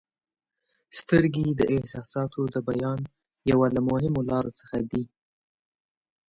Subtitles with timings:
[0.99, 2.99] •سترګې د احساساتو د بیان
[3.51, 5.03] یوه له مهمو لارو څخه دي.